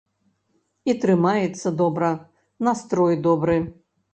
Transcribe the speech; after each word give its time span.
І 0.91 0.95
трымаецца 1.03 1.73
добра, 1.83 2.11
настрой 2.69 3.13
добры. 3.29 3.63